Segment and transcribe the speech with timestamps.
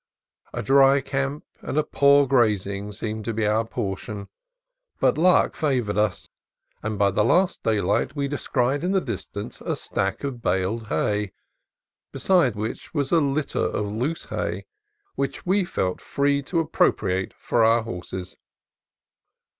[0.51, 4.29] A dry camp and poor graz ing seemed to be our portion:
[4.99, 6.27] but luck favored us,
[6.81, 11.33] and by the last daylight we descried in the distance a stack of baled hay,
[12.11, 14.65] beside which was a litter of loose COYOTES AND SULPHUREOUS COFFEE 13 hay
[15.37, 18.37] which we felt free to appropriate for our horses.